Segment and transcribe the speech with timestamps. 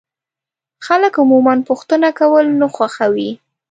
[0.85, 3.29] خلک عموما پوښتنه کول نه خوښوي.